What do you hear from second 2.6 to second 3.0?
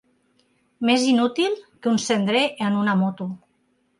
en una